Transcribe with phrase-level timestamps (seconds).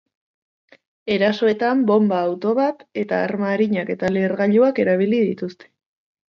[1.15, 5.71] Erasoetan bonba-auto bat era arma arinak eta lehergailuak erabili dituzte.